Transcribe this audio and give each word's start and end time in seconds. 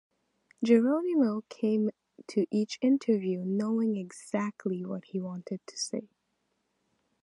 Geronimo 0.65 1.43
came 1.47 1.91
to 2.29 2.47
each 2.49 2.79
interview 2.81 3.45
knowing 3.45 3.95
exactly 3.95 4.83
what 4.83 5.05
he 5.05 5.19
wanted 5.19 5.59
to 5.67 5.77
say. 5.77 6.09